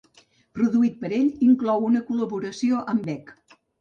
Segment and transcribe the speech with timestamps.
[0.59, 3.35] Produït per ell, inclou una col·laboració amb Beck.